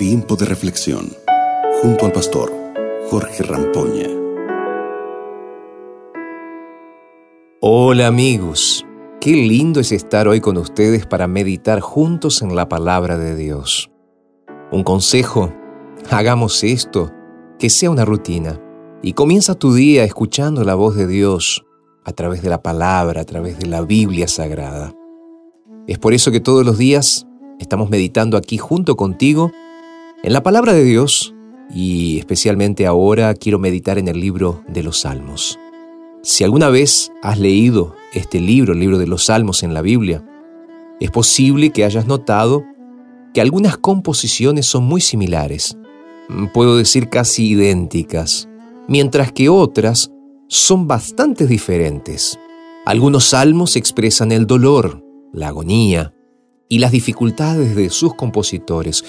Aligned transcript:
Tiempo 0.00 0.34
de 0.34 0.46
reflexión 0.46 1.12
junto 1.82 2.06
al 2.06 2.12
pastor 2.12 2.50
Jorge 3.10 3.42
Rampoña. 3.42 4.08
Hola 7.60 8.06
amigos, 8.06 8.86
qué 9.20 9.32
lindo 9.32 9.78
es 9.78 9.92
estar 9.92 10.26
hoy 10.26 10.40
con 10.40 10.56
ustedes 10.56 11.04
para 11.04 11.26
meditar 11.26 11.80
juntos 11.80 12.40
en 12.40 12.56
la 12.56 12.66
palabra 12.66 13.18
de 13.18 13.36
Dios. 13.36 13.90
Un 14.72 14.84
consejo, 14.84 15.52
hagamos 16.10 16.64
esto, 16.64 17.12
que 17.58 17.68
sea 17.68 17.90
una 17.90 18.06
rutina, 18.06 18.58
y 19.02 19.12
comienza 19.12 19.54
tu 19.54 19.74
día 19.74 20.04
escuchando 20.04 20.64
la 20.64 20.76
voz 20.76 20.96
de 20.96 21.06
Dios 21.06 21.62
a 22.06 22.12
través 22.12 22.40
de 22.40 22.48
la 22.48 22.62
palabra, 22.62 23.20
a 23.20 23.24
través 23.24 23.58
de 23.58 23.66
la 23.66 23.82
Biblia 23.82 24.28
Sagrada. 24.28 24.94
Es 25.86 25.98
por 25.98 26.14
eso 26.14 26.30
que 26.30 26.40
todos 26.40 26.64
los 26.64 26.78
días 26.78 27.26
estamos 27.58 27.90
meditando 27.90 28.38
aquí 28.38 28.56
junto 28.56 28.96
contigo 28.96 29.52
en 30.22 30.32
la 30.32 30.42
palabra 30.42 30.72
de 30.72 30.84
Dios 30.84 31.34
y 31.72 32.18
especialmente 32.18 32.86
ahora 32.86 33.34
quiero 33.34 33.58
meditar 33.58 33.98
en 33.98 34.08
el 34.08 34.20
libro 34.20 34.62
de 34.68 34.82
los 34.82 35.00
Salmos. 35.00 35.58
Si 36.22 36.44
alguna 36.44 36.68
vez 36.68 37.10
has 37.22 37.38
leído 37.38 37.94
este 38.12 38.40
libro, 38.40 38.74
el 38.74 38.80
libro 38.80 38.98
de 38.98 39.06
los 39.06 39.26
Salmos 39.26 39.62
en 39.62 39.72
la 39.72 39.80
Biblia, 39.80 40.24
es 41.00 41.10
posible 41.10 41.70
que 41.70 41.84
hayas 41.84 42.06
notado 42.06 42.64
que 43.32 43.40
algunas 43.40 43.78
composiciones 43.78 44.66
son 44.66 44.84
muy 44.84 45.00
similares, 45.00 45.78
puedo 46.52 46.76
decir 46.76 47.08
casi 47.08 47.48
idénticas, 47.48 48.48
mientras 48.88 49.32
que 49.32 49.48
otras 49.48 50.10
son 50.48 50.86
bastante 50.86 51.46
diferentes. 51.46 52.38
Algunos 52.84 53.24
salmos 53.24 53.76
expresan 53.76 54.32
el 54.32 54.46
dolor, 54.46 55.04
la 55.32 55.48
agonía 55.48 56.12
y 56.68 56.78
las 56.78 56.92
dificultades 56.92 57.76
de 57.76 57.90
sus 57.90 58.14
compositores. 58.14 59.04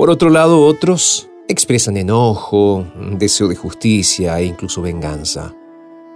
Por 0.00 0.08
otro 0.08 0.30
lado, 0.30 0.64
otros 0.64 1.28
expresan 1.46 1.98
enojo, 1.98 2.86
deseo 3.18 3.48
de 3.48 3.54
justicia 3.54 4.40
e 4.40 4.46
incluso 4.46 4.80
venganza. 4.80 5.54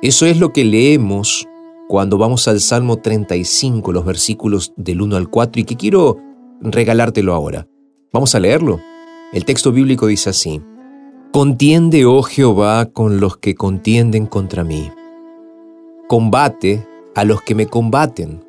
Eso 0.00 0.24
es 0.24 0.40
lo 0.40 0.54
que 0.54 0.64
leemos 0.64 1.46
cuando 1.86 2.16
vamos 2.16 2.48
al 2.48 2.60
Salmo 2.60 2.96
35, 2.96 3.92
los 3.92 4.06
versículos 4.06 4.72
del 4.78 5.02
1 5.02 5.16
al 5.16 5.28
4, 5.28 5.60
y 5.60 5.64
que 5.64 5.76
quiero 5.76 6.16
regalártelo 6.62 7.34
ahora. 7.34 7.68
Vamos 8.10 8.34
a 8.34 8.40
leerlo. 8.40 8.80
El 9.34 9.44
texto 9.44 9.70
bíblico 9.70 10.06
dice 10.06 10.30
así, 10.30 10.62
Contiende, 11.30 12.06
oh 12.06 12.22
Jehová, 12.22 12.86
con 12.86 13.20
los 13.20 13.36
que 13.36 13.54
contienden 13.54 14.24
contra 14.24 14.64
mí. 14.64 14.90
Combate 16.08 16.88
a 17.14 17.24
los 17.24 17.42
que 17.42 17.54
me 17.54 17.66
combaten. 17.66 18.46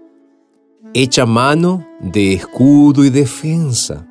Echa 0.93 1.25
mano 1.25 1.85
de 1.99 2.31
escudo 2.31 3.03
y 3.03 3.09
defensa. 3.09 4.07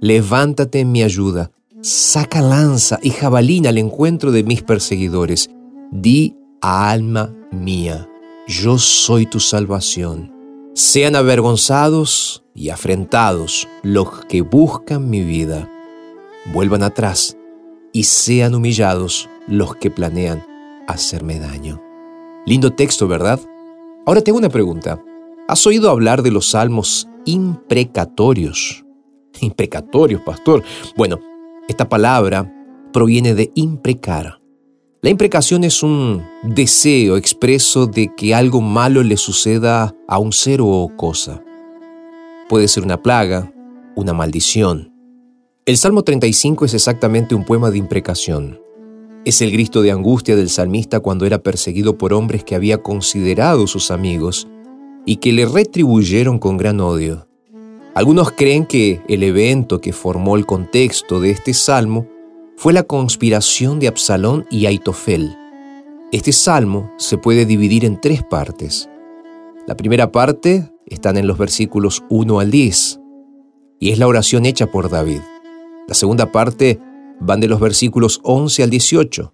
Levántate 0.00 0.80
en 0.80 0.92
mi 0.92 1.02
ayuda. 1.02 1.50
Saca 1.80 2.40
lanza 2.40 2.98
y 3.02 3.10
jabalina 3.10 3.70
al 3.70 3.78
encuentro 3.78 4.30
de 4.30 4.42
mis 4.42 4.62
perseguidores. 4.62 5.50
Di 5.90 6.34
a 6.60 6.90
alma 6.90 7.34
mía, 7.50 8.08
yo 8.46 8.78
soy 8.78 9.26
tu 9.26 9.40
salvación. 9.40 10.32
Sean 10.74 11.16
avergonzados 11.16 12.44
y 12.54 12.68
afrentados 12.68 13.68
los 13.82 14.24
que 14.26 14.42
buscan 14.42 15.08
mi 15.08 15.22
vida. 15.22 15.70
Vuelvan 16.52 16.82
atrás 16.82 17.36
y 17.92 18.04
sean 18.04 18.54
humillados 18.54 19.28
los 19.48 19.76
que 19.76 19.90
planean 19.90 20.44
hacerme 20.86 21.38
daño. 21.38 21.82
Lindo 22.44 22.72
texto, 22.72 23.08
¿verdad? 23.08 23.40
Ahora 24.04 24.20
tengo 24.20 24.38
una 24.38 24.50
pregunta. 24.50 25.02
¿Has 25.48 25.66
oído 25.66 25.90
hablar 25.90 26.22
de 26.22 26.30
los 26.30 26.50
salmos 26.50 27.08
imprecatorios? 27.24 28.85
Imprecatorios, 29.40 30.20
pastor. 30.22 30.62
Bueno, 30.96 31.18
esta 31.68 31.88
palabra 31.88 32.52
proviene 32.92 33.34
de 33.34 33.50
imprecar. 33.54 34.40
La 35.02 35.10
imprecación 35.10 35.62
es 35.64 35.82
un 35.82 36.24
deseo 36.42 37.16
expreso 37.16 37.86
de 37.86 38.12
que 38.16 38.34
algo 38.34 38.60
malo 38.60 39.02
le 39.02 39.16
suceda 39.16 39.94
a 40.08 40.18
un 40.18 40.32
ser 40.32 40.60
o 40.62 40.90
cosa. 40.96 41.42
Puede 42.48 42.66
ser 42.68 42.82
una 42.82 43.02
plaga, 43.02 43.52
una 43.94 44.12
maldición. 44.12 44.92
El 45.64 45.76
Salmo 45.76 46.02
35 46.02 46.64
es 46.64 46.74
exactamente 46.74 47.34
un 47.34 47.44
poema 47.44 47.70
de 47.70 47.78
imprecación. 47.78 48.60
Es 49.24 49.42
el 49.42 49.50
grito 49.50 49.82
de 49.82 49.90
angustia 49.90 50.36
del 50.36 50.48
salmista 50.48 51.00
cuando 51.00 51.26
era 51.26 51.42
perseguido 51.42 51.98
por 51.98 52.12
hombres 52.12 52.44
que 52.44 52.54
había 52.54 52.78
considerado 52.78 53.66
sus 53.66 53.90
amigos 53.90 54.46
y 55.04 55.16
que 55.16 55.32
le 55.32 55.44
retribuyeron 55.44 56.38
con 56.38 56.56
gran 56.56 56.80
odio. 56.80 57.25
Algunos 57.96 58.32
creen 58.32 58.66
que 58.66 59.00
el 59.08 59.22
evento 59.22 59.80
que 59.80 59.94
formó 59.94 60.36
el 60.36 60.44
contexto 60.44 61.18
de 61.18 61.30
este 61.30 61.54
salmo 61.54 62.06
fue 62.58 62.74
la 62.74 62.82
conspiración 62.82 63.80
de 63.80 63.88
Absalón 63.88 64.44
y 64.50 64.66
Aitofel. 64.66 65.34
Este 66.12 66.30
salmo 66.32 66.92
se 66.98 67.16
puede 67.16 67.46
dividir 67.46 67.86
en 67.86 67.98
tres 67.98 68.22
partes. 68.22 68.90
La 69.66 69.78
primera 69.78 70.12
parte 70.12 70.70
están 70.84 71.16
en 71.16 71.26
los 71.26 71.38
versículos 71.38 72.04
1 72.10 72.38
al 72.38 72.50
10 72.50 73.00
y 73.80 73.92
es 73.92 73.98
la 73.98 74.08
oración 74.08 74.44
hecha 74.44 74.66
por 74.66 74.90
David. 74.90 75.22
La 75.88 75.94
segunda 75.94 76.30
parte 76.30 76.78
van 77.18 77.40
de 77.40 77.48
los 77.48 77.60
versículos 77.60 78.20
11 78.24 78.62
al 78.62 78.68
18, 78.68 79.32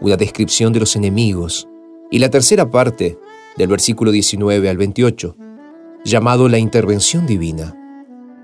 una 0.00 0.16
descripción 0.16 0.72
de 0.72 0.80
los 0.80 0.96
enemigos. 0.96 1.68
Y 2.10 2.18
la 2.20 2.30
tercera 2.30 2.70
parte 2.70 3.18
del 3.58 3.68
versículo 3.68 4.10
19 4.10 4.70
al 4.70 4.78
28, 4.78 5.36
llamado 6.06 6.48
la 6.48 6.56
intervención 6.56 7.26
divina. 7.26 7.76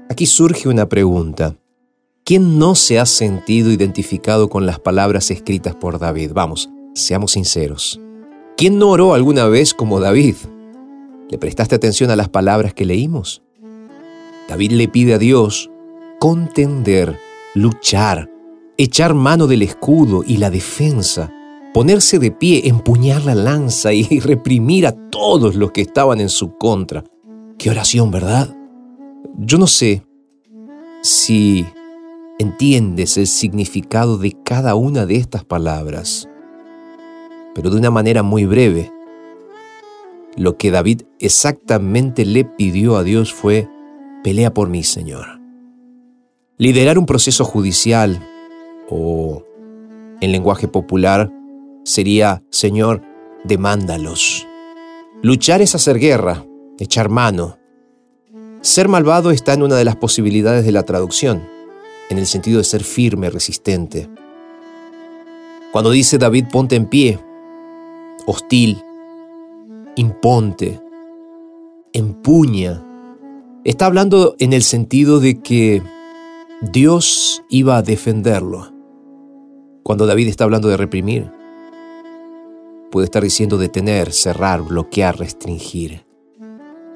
Aquí 0.09 0.27
surge 0.27 0.69
una 0.69 0.89
pregunta. 0.89 1.57
¿Quién 2.25 2.59
no 2.59 2.75
se 2.75 2.99
ha 2.99 3.07
sentido 3.07 3.71
identificado 3.71 4.49
con 4.49 4.67
las 4.67 4.79
palabras 4.81 5.31
escritas 5.31 5.75
por 5.75 5.99
David? 5.99 6.33
Vamos, 6.35 6.71
seamos 6.95 7.33
sinceros. 7.33 8.01
¿Quién 8.57 8.79
no 8.79 8.91
oró 8.91 9.15
alguna 9.15 9.47
vez 9.47 9.75
como 9.75 10.01
David? 10.01 10.37
¿Le 11.29 11.39
prestaste 11.39 11.75
atención 11.75 12.11
a 12.11 12.17
las 12.17 12.29
palabras 12.29 12.75
que 12.75 12.85
leímos? 12.85 13.43
David 14.49 14.73
le 14.73 14.89
pide 14.89 15.15
a 15.15 15.19
Dios 15.19 15.71
contender, 16.21 17.19
luchar, 17.55 18.31
echar 18.77 19.15
mano 19.15 19.47
del 19.47 19.63
escudo 19.63 20.25
y 20.27 20.39
la 20.39 20.51
defensa 20.51 21.33
ponerse 21.77 22.19
de 22.19 22.31
pie, 22.31 22.63
empuñar 22.69 23.27
la 23.27 23.35
lanza 23.35 23.93
y 23.93 24.05
reprimir 24.21 24.87
a 24.87 24.93
todos 25.11 25.57
los 25.57 25.73
que 25.73 25.83
estaban 25.83 26.23
en 26.23 26.31
su 26.31 26.57
contra. 26.57 27.05
Qué 27.59 27.69
oración, 27.69 28.11
¿verdad? 28.11 28.57
Yo 29.39 29.59
no 29.59 29.67
sé 29.67 30.03
si 31.03 31.67
entiendes 32.39 33.17
el 33.17 33.27
significado 33.27 34.19
de 34.19 34.33
cada 34.45 34.75
una 34.75 35.07
de 35.07 35.17
estas 35.17 35.45
palabras, 35.45 36.29
pero 37.55 37.71
de 37.71 37.79
una 37.79 37.91
manera 37.91 38.23
muy 38.23 38.45
breve, 38.45 38.93
lo 40.37 40.59
que 40.59 40.71
David 40.71 41.03
exactamente 41.19 42.27
le 42.27 42.45
pidió 42.45 42.97
a 42.97 43.03
Dios 43.03 43.33
fue, 43.33 43.69
pelea 44.23 44.53
por 44.53 44.69
mí, 44.69 44.83
Señor. 44.83 45.41
Liderar 46.59 46.99
un 46.99 47.07
proceso 47.07 47.45
judicial 47.45 48.27
o, 48.89 49.45
en 50.21 50.33
lenguaje 50.33 50.69
popular, 50.69 51.33
sería, 51.85 52.43
Señor, 52.51 53.03
demándalos. 53.45 54.47
Luchar 55.23 55.63
es 55.63 55.75
hacer 55.75 55.99
guerra, 55.99 56.45
echar 56.79 57.09
mano. 57.09 57.59
Ser 58.67 58.89
malvado 58.89 59.31
está 59.31 59.53
en 59.55 59.63
una 59.63 59.77
de 59.77 59.85
las 59.85 59.95
posibilidades 59.95 60.65
de 60.65 60.73
la 60.73 60.83
traducción, 60.83 61.49
en 62.11 62.19
el 62.19 62.27
sentido 62.27 62.59
de 62.59 62.65
ser 62.65 62.83
firme, 62.83 63.31
resistente. 63.31 64.11
Cuando 65.71 65.93
dice 65.93 66.19
David, 66.19 66.47
ponte 66.51 66.75
en 66.75 66.87
pie, 66.87 67.21
hostil, 68.27 68.83
imponte, 69.95 70.81
empuña, 71.93 72.85
está 73.63 73.87
hablando 73.87 74.35
en 74.41 74.53
el 74.53 74.65
sentido 74.65 75.21
de 75.21 75.41
que 75.41 75.81
Dios 76.61 77.45
iba 77.49 77.77
a 77.77 77.83
defenderlo. 77.83 78.73
Cuando 79.85 80.07
David 80.07 80.27
está 80.27 80.43
hablando 80.43 80.67
de 80.67 80.77
reprimir, 80.77 81.31
puede 82.91 83.05
estar 83.05 83.23
diciendo 83.23 83.59
detener, 83.59 84.13
cerrar, 84.13 84.63
bloquear, 84.63 85.21
restringir. 85.21 86.05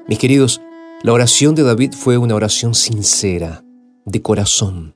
Mis 0.09 0.19
queridos, 0.19 0.61
la 1.03 1.13
oración 1.13 1.55
de 1.55 1.63
David 1.63 1.93
fue 1.93 2.17
una 2.17 2.35
oración 2.35 2.75
sincera, 2.75 3.63
de 4.05 4.21
corazón. 4.21 4.95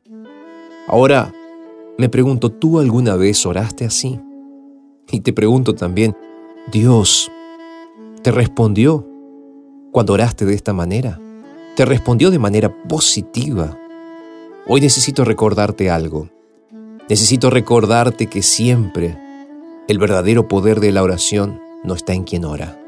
Ahora, 0.88 1.34
me 1.98 2.10
pregunto, 2.10 2.52
¿tú 2.52 2.80
alguna 2.80 3.16
vez 3.16 3.44
oraste 3.46 3.86
así? 3.86 4.20
Y 5.10 5.22
te 5.22 5.34
pregunto 5.34 5.74
también, 5.74 6.16
¿Dios 6.72 7.32
te 8.22 8.32
respondió 8.32 9.08
cuando 9.92 10.14
oraste 10.14 10.46
de 10.46 10.54
esta 10.54 10.74
manera? 10.74 11.20
¿Te 11.76 11.86
respondió 11.86 12.30
de 12.30 12.40
manera 12.40 12.72
positiva? 12.88 13.78
Hoy 14.68 14.82
necesito 14.82 15.26
recordarte 15.26 15.90
algo. 15.90 16.30
Necesito 17.10 17.50
recordarte 17.50 18.28
que 18.28 18.44
siempre 18.44 19.18
el 19.88 19.98
verdadero 19.98 20.48
poder 20.48 20.80
de 20.80 20.92
la 20.92 21.02
oración 21.02 21.60
no 21.84 21.96
está 21.96 22.14
en 22.14 22.24
quien 22.24 22.46
ora. 22.46 22.80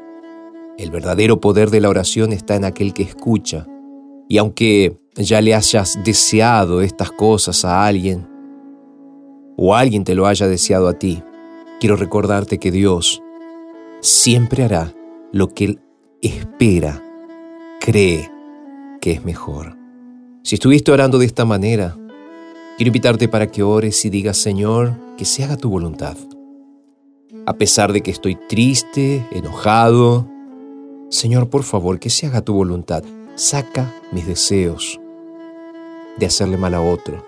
El 0.78 0.92
verdadero 0.92 1.40
poder 1.40 1.70
de 1.70 1.80
la 1.80 1.88
oración 1.88 2.32
está 2.32 2.54
en 2.54 2.64
aquel 2.64 2.94
que 2.94 3.02
escucha. 3.02 3.66
Y 4.28 4.38
aunque 4.38 4.96
ya 5.16 5.40
le 5.40 5.52
hayas 5.52 5.98
deseado 6.04 6.82
estas 6.82 7.10
cosas 7.10 7.64
a 7.64 7.84
alguien 7.84 8.28
o 9.56 9.74
alguien 9.74 10.04
te 10.04 10.14
lo 10.14 10.28
haya 10.28 10.46
deseado 10.46 10.86
a 10.86 10.92
ti, 10.92 11.20
quiero 11.80 11.96
recordarte 11.96 12.58
que 12.58 12.70
Dios 12.70 13.20
siempre 14.00 14.62
hará 14.62 14.94
lo 15.32 15.48
que 15.48 15.64
Él 15.64 15.80
espera, 16.22 17.02
cree 17.80 18.30
que 19.00 19.10
es 19.10 19.24
mejor. 19.24 19.76
Si 20.44 20.54
estuviste 20.54 20.92
orando 20.92 21.18
de 21.18 21.26
esta 21.26 21.44
manera, 21.44 21.96
quiero 22.76 22.90
invitarte 22.90 23.26
para 23.26 23.48
que 23.48 23.64
ores 23.64 24.04
y 24.04 24.10
digas, 24.10 24.36
Señor, 24.36 24.94
que 25.16 25.24
se 25.24 25.42
haga 25.42 25.56
tu 25.56 25.70
voluntad. 25.70 26.16
A 27.46 27.54
pesar 27.54 27.92
de 27.92 28.00
que 28.00 28.12
estoy 28.12 28.36
triste, 28.48 29.26
enojado, 29.32 30.37
Señor, 31.10 31.48
por 31.48 31.62
favor, 31.62 31.98
que 31.98 32.10
se 32.10 32.26
haga 32.26 32.42
tu 32.42 32.52
voluntad. 32.54 33.02
Saca 33.34 33.94
mis 34.12 34.26
deseos 34.26 35.00
de 36.18 36.26
hacerle 36.26 36.56
mal 36.56 36.74
a 36.74 36.82
otro, 36.82 37.24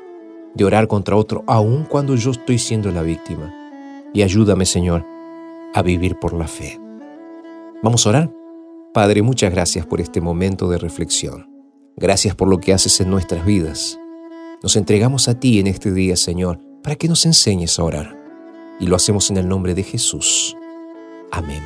de 0.55 0.65
orar 0.65 0.89
contra 0.89 1.17
otro, 1.17 1.45
aun 1.47 1.85
cuando 1.85 2.17
yo 2.17 2.33
estoy 2.33 2.59
siendo 2.59 2.91
la 2.91 3.03
víctima. 3.03 3.55
Y 4.13 4.23
ayúdame, 4.23 4.67
Señor, 4.67 5.07
a 5.73 5.83
vivir 5.83 6.17
por 6.17 6.35
la 6.35 6.49
fe. 6.49 6.79
Vamos 7.83 8.07
a 8.07 8.11
orar. 8.11 8.35
Padre, 8.93 9.23
muchas 9.23 9.53
gracias 9.53 9.87
por 9.87 10.01
este 10.01 10.21
momento 10.21 10.69
de 10.69 10.79
reflexión. 10.79 11.49
Gracias 11.97 12.35
por 12.35 12.49
lo 12.49 12.59
que 12.59 12.73
haces 12.73 13.01
en 13.01 13.09
nuestras 13.09 13.47
vidas. 13.47 13.99
Nos 14.63 14.77
entregamos 14.77 15.29
a 15.29 15.39
ti 15.39 15.61
en 15.61 15.69
este 15.69 15.93
día, 15.93 16.17
Señor, 16.17 16.61
para 16.83 16.97
que 16.97 17.09
nos 17.09 17.25
enseñes 17.25 17.79
a 17.79 17.85
orar. 17.85 18.19
Y 18.81 18.87
lo 18.87 18.97
hacemos 18.97 19.31
en 19.31 19.37
el 19.37 19.49
nombre 19.49 19.75
de 19.75 19.85
Jesús. 19.85 20.57
Amén. 21.31 21.63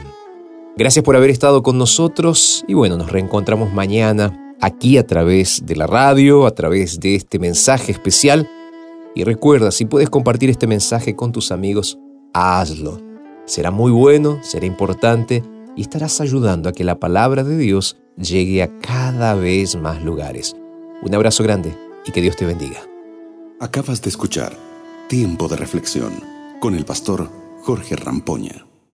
Gracias 0.77 1.05
por 1.05 1.15
haber 1.15 1.31
estado 1.31 1.63
con 1.63 1.79
nosotros 1.79 2.65
y 2.67 2.75
bueno, 2.75 2.97
nos 2.97 3.13
reencontramos 3.13 3.73
mañana 3.73 4.57
aquí 4.61 4.99
a 4.99 5.07
través 5.07 5.63
de 5.65 5.77
la 5.77 5.87
radio, 5.87 6.47
a 6.47 6.51
través 6.51 6.99
de 6.99 7.15
este 7.15 7.39
mensaje 7.39 7.93
especial. 7.93 8.51
Y 9.15 9.23
recuerda, 9.23 9.71
si 9.71 9.85
puedes 9.85 10.11
compartir 10.11 10.51
este 10.51 10.67
mensaje 10.67 11.15
con 11.15 11.31
tus 11.31 11.53
amigos, 11.53 12.01
hazlo. 12.33 13.01
Será 13.47 13.71
muy 13.71 13.93
bueno, 13.93 14.41
será 14.43 14.67
importante 14.67 15.45
y 15.77 15.83
estarás 15.83 16.21
ayudando 16.21 16.69
a 16.69 16.73
que 16.73 16.83
la 16.83 16.99
palabra 16.99 17.45
de 17.45 17.57
Dios 17.57 17.97
llegue 18.17 18.61
a 18.65 18.79
cada 18.81 19.37
vez 19.37 19.77
más 19.77 20.03
lugares. 20.03 20.57
Un 21.03 21.15
abrazo 21.15 21.45
grande 21.45 21.73
y 22.05 22.11
que 22.11 22.21
Dios 22.21 22.35
te 22.35 22.47
bendiga. 22.47 22.81
Acabas 23.61 24.03
de 24.03 24.09
escuchar 24.09 24.53
Tiempo 25.09 25.47
de 25.47 25.55
Reflexión 25.55 26.13
con 26.61 26.75
el 26.75 26.85
pastor 26.85 27.31
Jorge 27.63 27.95
Rampoña. 27.95 28.67